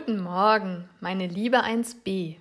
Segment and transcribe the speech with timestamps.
[0.00, 2.36] Guten Morgen, meine liebe 1b.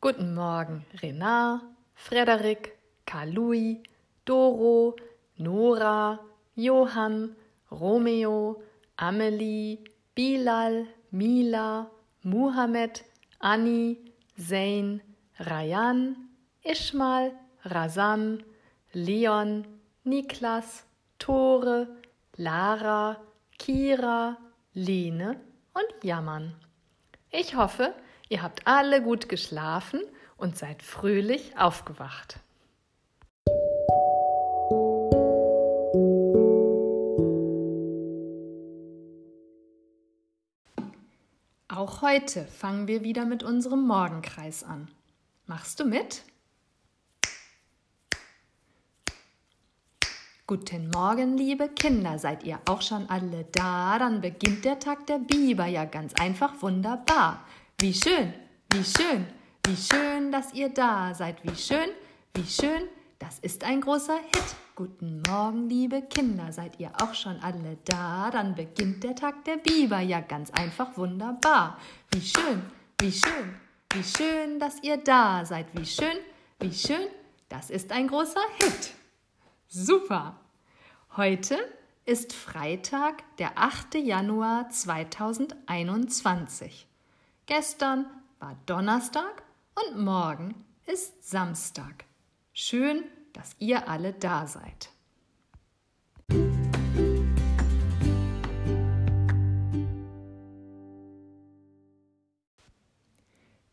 [0.00, 1.60] Guten Morgen, Renard,
[1.94, 2.72] Frederik,
[3.04, 3.82] Karl-Louis,
[4.24, 4.96] Doro,
[5.36, 6.18] Nora,
[6.54, 7.36] Johann,
[7.70, 8.62] Romeo,
[8.96, 11.90] Amelie, Bilal, Mila,
[12.22, 13.02] Muhammad,
[13.40, 13.98] Anni,
[14.38, 15.02] Zain,
[15.38, 16.16] Rayan,
[16.64, 18.42] Ishmal, Razan,
[18.94, 19.66] Leon,
[20.06, 20.84] Niklas,
[21.18, 21.88] Tore,
[22.38, 23.18] Lara,
[23.58, 24.38] Kira,
[24.72, 25.42] Lene
[25.74, 26.54] und Jammern.
[27.32, 27.94] Ich hoffe,
[28.28, 30.00] ihr habt alle gut geschlafen
[30.36, 32.40] und seid fröhlich aufgewacht.
[41.68, 44.88] Auch heute fangen wir wieder mit unserem Morgenkreis an.
[45.46, 46.22] Machst du mit?
[50.50, 53.96] Guten Morgen, liebe Kinder, seid ihr auch schon alle da?
[54.00, 57.44] Dann beginnt der Tag der Biber, ja ganz einfach wunderbar.
[57.78, 58.34] Wie schön,
[58.72, 59.26] wie schön,
[59.64, 61.36] wie schön, dass ihr da seid.
[61.44, 61.90] Wie schön,
[62.34, 62.82] wie schön,
[63.20, 64.56] das ist ein großer Hit.
[64.74, 68.32] Guten Morgen, liebe Kinder, seid ihr auch schon alle da?
[68.32, 71.78] Dann beginnt der Tag der Biber, ja ganz einfach wunderbar.
[72.10, 72.60] Wie schön,
[73.00, 73.54] wie schön,
[73.92, 75.66] wie schön, dass ihr da seid.
[75.74, 76.18] Wie schön,
[76.58, 77.06] wie schön,
[77.48, 78.99] das ist ein großer Hit.
[79.72, 80.34] Super!
[81.16, 81.56] Heute
[82.04, 83.94] ist Freitag, der 8.
[83.94, 86.88] Januar 2021.
[87.46, 88.06] Gestern
[88.40, 89.44] war Donnerstag
[89.76, 92.04] und morgen ist Samstag.
[92.52, 94.90] Schön, dass ihr alle da seid.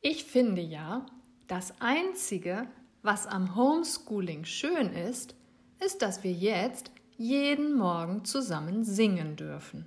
[0.00, 1.06] Ich finde ja,
[1.46, 2.66] das Einzige,
[3.02, 5.36] was am Homeschooling schön ist,
[5.84, 9.86] ist, dass wir jetzt jeden Morgen zusammen singen dürfen.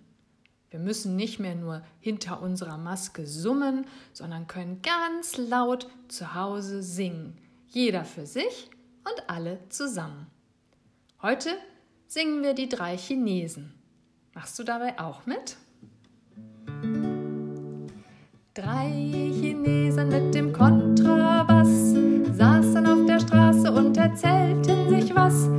[0.70, 6.84] Wir müssen nicht mehr nur hinter unserer Maske summen, sondern können ganz laut zu Hause
[6.84, 8.70] singen, jeder für sich
[9.06, 10.28] und alle zusammen.
[11.22, 11.50] Heute
[12.06, 13.74] singen wir die drei Chinesen.
[14.34, 15.58] Machst du dabei auch mit?
[18.54, 21.94] Drei Chinesen mit dem Kontrabass
[22.38, 25.50] saßen auf der Straße und erzählten sich was.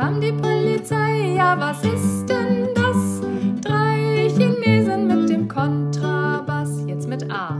[0.00, 3.20] Kam die Polizei, ja, was ist denn das?
[3.60, 7.54] Drei Chinesen mit dem Kontrabass, jetzt mit A.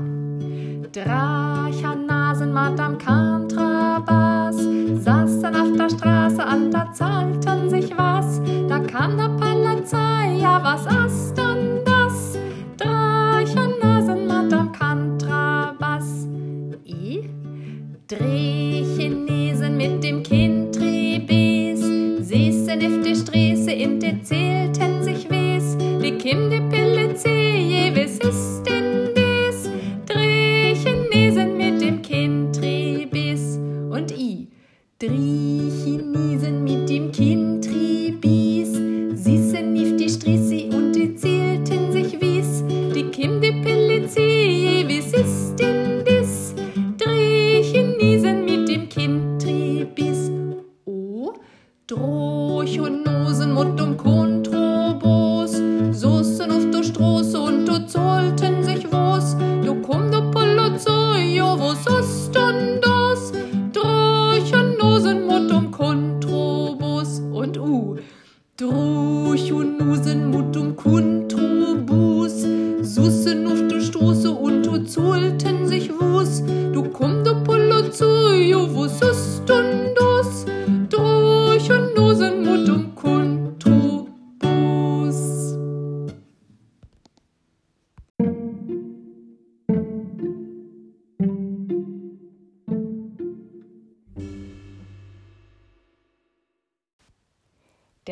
[0.90, 8.40] Drachanasenmat am Kontrabass, saßen auf der Straße an, da zahlten sich was.
[8.70, 11.49] Da kam der Polizei, ja, was ist denn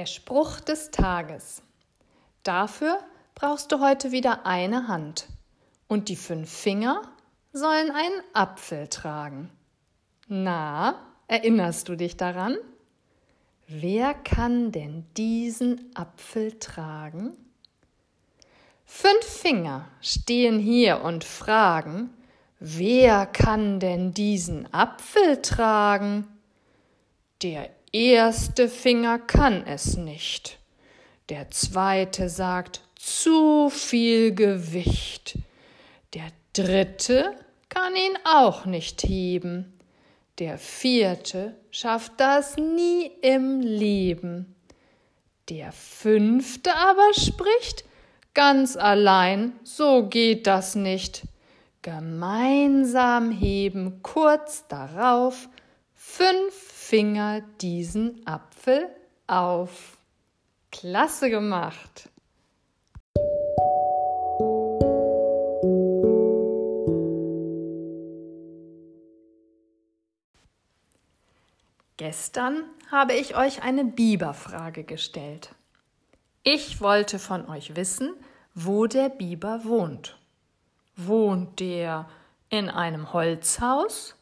[0.09, 1.63] Spruch des Tages.
[2.43, 2.99] Dafür
[3.35, 5.27] brauchst du heute wieder eine Hand.
[5.87, 7.03] Und die fünf Finger
[7.53, 9.51] sollen einen Apfel tragen.
[10.27, 10.97] Na,
[11.27, 12.57] erinnerst du dich daran?
[13.67, 17.37] Wer kann denn diesen Apfel tragen?
[18.85, 22.11] Fünf Finger stehen hier und fragen,
[22.59, 26.27] wer kann denn diesen Apfel tragen?
[27.43, 30.59] Der erste Finger kann es nicht.
[31.29, 35.39] Der zweite sagt zu viel Gewicht.
[36.15, 37.35] Der dritte
[37.69, 39.79] kann ihn auch nicht heben.
[40.39, 44.55] Der vierte schafft das nie im Leben.
[45.49, 47.85] Der fünfte aber spricht,
[48.39, 51.23] Ganz allein, so geht das nicht.
[51.83, 55.49] Gemeinsam heben kurz darauf
[55.93, 56.55] fünf
[56.89, 58.89] Finger diesen Apfel
[59.27, 59.99] auf.
[60.73, 62.09] Klasse gemacht!
[71.99, 75.55] Gestern habe ich euch eine Biberfrage gestellt.
[76.43, 78.15] Ich wollte von euch wissen,
[78.55, 80.19] wo der Biber wohnt.
[80.97, 82.09] Wohnt der
[82.49, 84.18] in einem Holzhaus?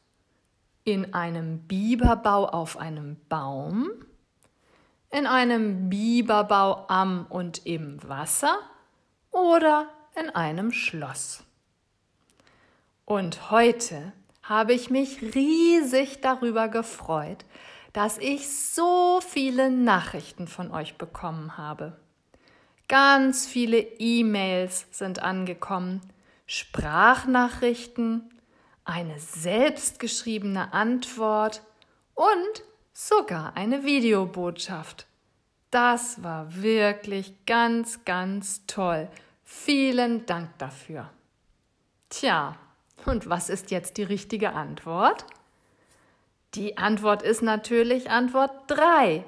[0.87, 3.91] In einem Biberbau auf einem Baum?
[5.11, 8.57] In einem Biberbau am und im Wasser?
[9.33, 11.43] Oder in einem Schloss?
[13.05, 14.13] Und heute
[14.45, 17.45] habe ich mich riesig darüber gefreut,
[17.93, 21.99] dass ich so viele Nachrichten von euch bekommen habe.
[22.87, 26.01] Ganz viele E-Mails sind angekommen,
[26.47, 28.31] Sprachnachrichten,
[28.87, 31.63] eine selbstgeschriebene Antwort
[32.15, 32.63] und
[32.93, 35.07] sogar eine Videobotschaft.
[35.71, 39.09] Das war wirklich ganz, ganz toll.
[39.45, 41.11] Vielen Dank dafür.
[42.09, 42.57] Tja,
[43.05, 45.27] und was ist jetzt die richtige Antwort?
[46.55, 49.25] Die Antwort ist natürlich Antwort 3.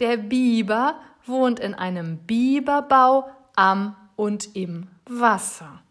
[0.00, 5.82] Der Biber wohnt in einem Biberbau am und im Wasser.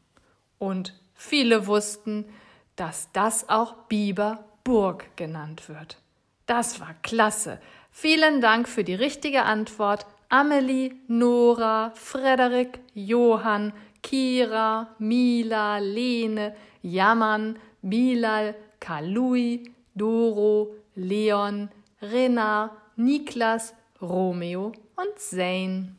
[0.59, 2.25] Und viele wussten,
[2.75, 5.97] dass das auch Biberburg genannt wird.
[6.45, 7.59] Das war klasse.
[7.91, 10.05] Vielen Dank für die richtige Antwort.
[10.29, 13.71] Amelie, Nora, Frederik, Johann,
[14.01, 21.69] Kira, Mila, Lene, Yaman, Bilal, Kalui, Doro, Leon,
[22.01, 25.95] Rena, Niklas, Romeo und Zane.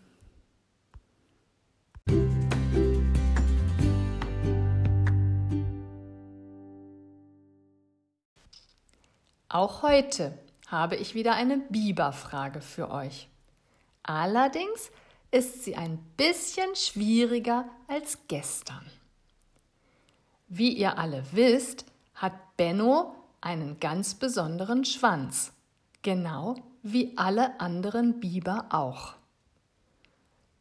[9.55, 10.37] Auch heute
[10.67, 13.29] habe ich wieder eine Biberfrage für euch.
[14.03, 14.91] Allerdings
[15.31, 18.85] ist sie ein bisschen schwieriger als gestern.
[20.49, 21.87] Wie ihr alle wisst,
[22.17, 25.53] hat Benno einen ganz besonderen Schwanz,
[26.03, 29.15] genau wie alle anderen Biber auch.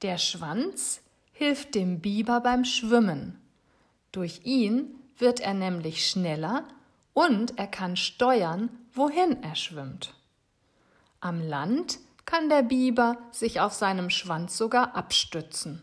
[0.04, 1.02] Der Schwanz
[1.32, 3.42] hilft dem Biber beim Schwimmen.
[4.12, 6.68] Durch ihn wird er nämlich schneller
[7.14, 10.14] und er kann steuern, wohin er schwimmt.
[11.20, 15.82] Am Land kann der Biber sich auf seinem Schwanz sogar abstützen.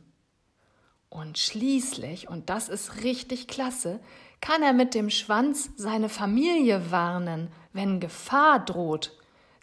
[1.09, 4.01] Und schließlich, und das ist richtig klasse,
[4.41, 9.13] kann er mit dem Schwanz seine Familie warnen, wenn Gefahr droht.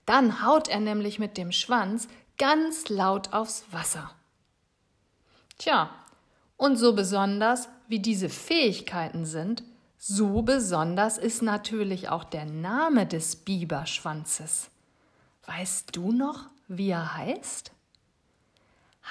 [0.06, 4.12] Dann haut er nämlich mit dem Schwanz ganz laut aufs Wasser.
[5.58, 5.90] Tja,
[6.58, 9.64] und so besonders wie diese Fähigkeiten sind,
[10.08, 14.70] so besonders ist natürlich auch der Name des Biberschwanzes.
[15.46, 17.74] Weißt du noch, wie er heißt?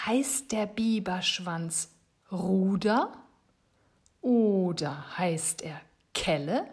[0.07, 1.91] Heißt der Biberschwanz
[2.33, 3.13] Ruder?
[4.23, 5.79] Oder heißt er
[6.15, 6.67] Kelle?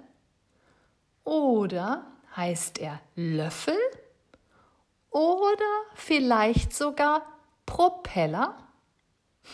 [1.25, 2.05] Oder
[2.37, 3.77] heißt er Löffel?
[5.09, 5.53] Oder
[5.95, 7.23] vielleicht sogar
[7.65, 8.57] Propeller?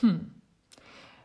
[0.01, 0.35] Hm.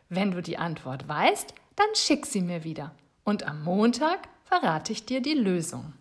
[0.09, 2.91] Wenn du die Antwort weißt, dann schick sie mir wieder.
[3.25, 5.93] Und am Montag verrate ich dir die Lösung.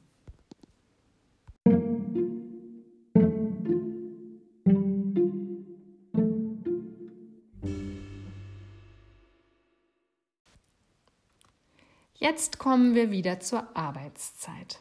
[12.12, 14.81] Jetzt kommen wir wieder zur Arbeitszeit.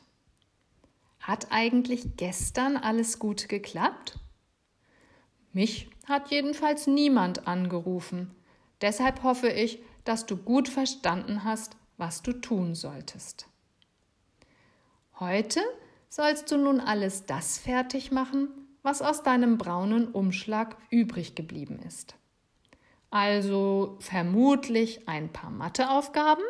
[1.21, 4.19] Hat eigentlich gestern alles gut geklappt?
[5.53, 8.35] Mich hat jedenfalls niemand angerufen.
[8.81, 13.47] Deshalb hoffe ich, dass du gut verstanden hast, was du tun solltest.
[15.21, 15.61] Heute
[16.09, 18.49] sollst du nun alles das fertig machen,
[18.81, 22.15] was aus deinem braunen Umschlag übrig geblieben ist.
[23.09, 26.43] Also vermutlich ein paar Matheaufgaben,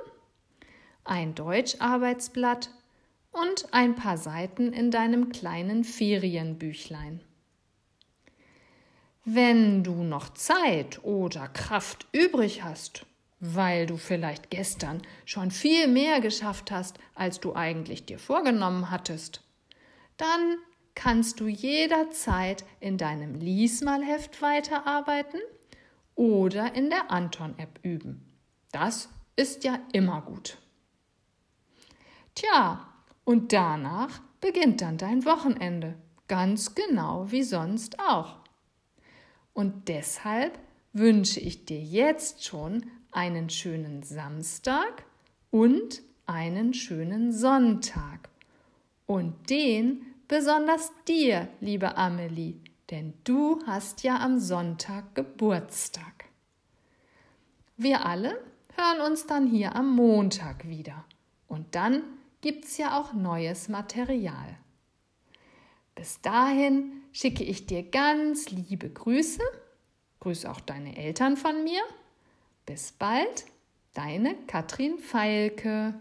[1.04, 2.72] ein Deutscharbeitsblatt
[3.32, 7.22] und ein paar Seiten in deinem kleinen Ferienbüchlein.
[9.24, 13.06] Wenn du noch Zeit oder Kraft übrig hast,
[13.46, 19.42] weil du vielleicht gestern schon viel mehr geschafft hast, als du eigentlich dir vorgenommen hattest,
[20.16, 20.56] dann
[20.96, 25.42] kannst du jederzeit in deinem Liesmalheft weiterarbeiten
[26.16, 28.34] oder in der Anton-App üben.
[28.72, 30.58] Das ist ja immer gut.
[32.36, 32.88] Tja,
[33.26, 35.96] und danach beginnt dann dein Wochenende,
[36.30, 38.38] ganz genau wie sonst auch.
[39.52, 40.58] Und deshalb
[40.94, 45.04] wünsche ich dir jetzt schon einen schönen Samstag
[45.52, 48.30] und einen schönen Sonntag.
[49.06, 52.56] Und den besonders dir, liebe Amelie,
[52.90, 56.26] denn du hast ja am Sonntag Geburtstag.
[57.78, 58.40] Wir alle
[58.76, 61.06] hören uns dann hier am Montag wieder.
[61.48, 62.02] Und dann
[62.42, 64.58] gibt's ja auch neues Material.
[65.96, 69.42] Bis dahin schicke ich dir ganz liebe Grüße.
[70.20, 71.82] Grüße auch deine Eltern von mir.
[72.66, 73.46] Bis bald,
[73.94, 75.94] deine Katrin Feilke.